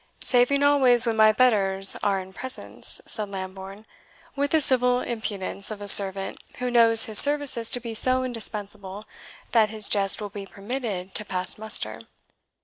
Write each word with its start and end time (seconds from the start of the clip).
"Saving 0.23 0.63
always 0.63 1.05
when 1.05 1.15
my 1.15 1.31
betters 1.31 1.95
are 2.01 2.19
in 2.19 2.33
presence," 2.33 3.01
said 3.05 3.29
Lambourne, 3.29 3.85
with 4.35 4.49
the 4.49 4.59
civil 4.59 4.99
impudence 5.01 5.69
of 5.69 5.79
a 5.79 5.87
servant 5.87 6.39
who 6.57 6.71
knows 6.71 7.05
his 7.05 7.19
services 7.19 7.69
to 7.69 7.79
be 7.79 7.93
so 7.93 8.23
indispensable 8.23 9.05
that 9.51 9.69
his 9.69 9.87
jest 9.87 10.19
will 10.19 10.29
be 10.29 10.47
permitted 10.47 11.13
to 11.13 11.23
pass 11.23 11.59
muster. 11.59 11.99